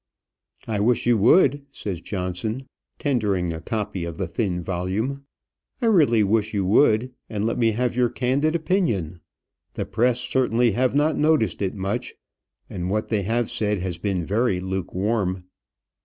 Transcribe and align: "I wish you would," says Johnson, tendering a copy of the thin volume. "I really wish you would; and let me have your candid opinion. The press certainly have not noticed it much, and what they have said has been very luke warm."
"I 0.67 0.79
wish 0.79 1.05
you 1.05 1.15
would," 1.19 1.63
says 1.71 2.01
Johnson, 2.01 2.65
tendering 2.97 3.53
a 3.53 3.61
copy 3.61 4.03
of 4.03 4.17
the 4.17 4.27
thin 4.27 4.59
volume. 4.59 5.25
"I 5.79 5.85
really 5.85 6.23
wish 6.23 6.55
you 6.55 6.65
would; 6.65 7.11
and 7.29 7.45
let 7.45 7.59
me 7.59 7.73
have 7.73 7.95
your 7.95 8.09
candid 8.09 8.55
opinion. 8.55 9.19
The 9.75 9.85
press 9.85 10.19
certainly 10.19 10.71
have 10.71 10.95
not 10.95 11.19
noticed 11.19 11.61
it 11.61 11.75
much, 11.75 12.15
and 12.67 12.89
what 12.89 13.09
they 13.09 13.21
have 13.21 13.47
said 13.51 13.77
has 13.81 13.99
been 13.99 14.25
very 14.25 14.59
luke 14.59 14.91
warm." 14.91 15.43